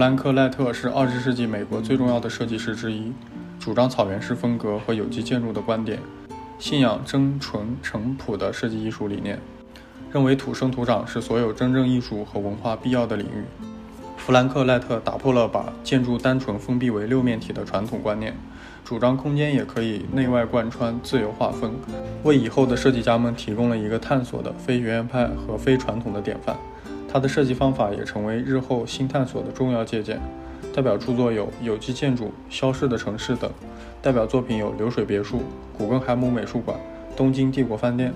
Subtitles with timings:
[0.00, 3.12] 弗兰克·赖特是20世纪美国最重要的设计师之一，
[3.58, 5.98] 主张草原式风格和有机建筑的观点，
[6.58, 9.38] 信仰真纯诚朴的设计艺术理念，
[10.10, 13.44] 认为土生土长是所有真正艺术和文化必要的领域。
[14.16, 18.34] 弗兰克·赖特打破了把建筑单纯封闭为六面体的传统观念，
[18.82, 21.72] 主张空间也可以内外贯穿、自由划分，
[22.22, 26.56] 为以后的设计家们提供了一个探索的非学院派和非传统的典范。
[27.12, 30.20] 他的设计方法也成为日后新探索的重要借鉴。
[30.72, 33.50] 代表著作有《有机建筑》《消逝的城市》等。
[34.02, 35.42] 代表作品有流水别墅、
[35.76, 36.78] 古根海姆美术馆、
[37.16, 38.14] 东京帝国饭店、